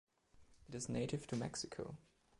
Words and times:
It 0.67 0.73
is 0.73 0.89
native 0.89 1.27
to 1.27 1.35
Mexico. 1.35 1.95